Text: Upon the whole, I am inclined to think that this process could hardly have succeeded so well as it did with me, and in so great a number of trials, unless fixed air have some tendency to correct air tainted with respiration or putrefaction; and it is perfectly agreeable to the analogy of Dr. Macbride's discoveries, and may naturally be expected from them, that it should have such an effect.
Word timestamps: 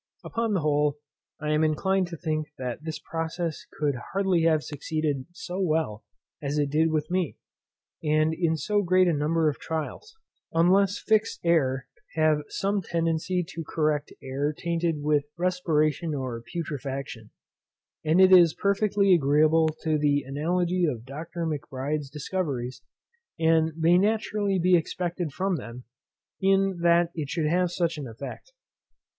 Upon 0.23 0.53
the 0.53 0.61
whole, 0.61 0.97
I 1.39 1.51
am 1.51 1.63
inclined 1.63 2.07
to 2.07 2.17
think 2.17 2.47
that 2.57 2.83
this 2.83 2.97
process 2.97 3.67
could 3.71 3.93
hardly 4.13 4.41
have 4.45 4.63
succeeded 4.63 5.27
so 5.31 5.59
well 5.61 6.03
as 6.41 6.57
it 6.57 6.71
did 6.71 6.89
with 6.89 7.11
me, 7.11 7.37
and 8.03 8.33
in 8.33 8.57
so 8.57 8.81
great 8.81 9.07
a 9.07 9.13
number 9.13 9.47
of 9.47 9.59
trials, 9.59 10.15
unless 10.53 10.97
fixed 10.97 11.39
air 11.45 11.87
have 12.15 12.41
some 12.47 12.81
tendency 12.81 13.45
to 13.49 13.63
correct 13.63 14.11
air 14.23 14.51
tainted 14.53 15.03
with 15.03 15.25
respiration 15.37 16.15
or 16.15 16.41
putrefaction; 16.51 17.29
and 18.03 18.19
it 18.19 18.31
is 18.31 18.55
perfectly 18.55 19.13
agreeable 19.13 19.67
to 19.83 19.99
the 19.99 20.23
analogy 20.23 20.83
of 20.83 21.05
Dr. 21.05 21.45
Macbride's 21.45 22.09
discoveries, 22.09 22.81
and 23.39 23.71
may 23.77 23.99
naturally 23.99 24.57
be 24.57 24.75
expected 24.75 25.31
from 25.31 25.57
them, 25.57 25.83
that 26.41 27.11
it 27.13 27.29
should 27.29 27.45
have 27.45 27.69
such 27.69 27.99
an 27.99 28.07
effect. 28.07 28.51